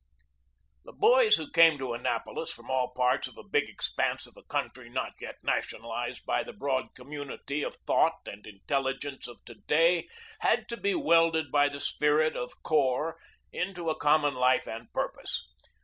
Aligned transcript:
The 0.83 0.93
boys 0.93 1.35
who 1.35 1.51
came 1.51 1.77
to 1.77 1.93
Annapolis 1.93 2.49
from 2.51 2.71
all 2.71 2.91
parts 2.91 3.27
of 3.27 3.37
a 3.37 3.43
big 3.43 3.69
expanse 3.69 4.25
of 4.25 4.35
a 4.35 4.41
country 4.41 4.89
not 4.89 5.13
yet 5.19 5.35
nationalized 5.43 6.25
by 6.25 6.41
the 6.41 6.53
broad 6.53 6.95
community 6.95 7.61
of 7.61 7.75
thought 7.85 8.17
and 8.25 8.47
intelligence 8.47 9.27
of 9.27 9.45
to 9.45 9.53
day 9.67 10.07
had 10.39 10.67
to 10.69 10.77
be 10.77 10.95
welded 10.95 11.51
by 11.51 11.69
the 11.69 11.79
spirit 11.79 12.35
of 12.35 12.63
corps 12.63 13.19
into 13.53 13.91
a 13.91 13.95
common 13.95 14.33
life 14.33 14.67
and 14.67 14.91
purpose. 14.91 15.47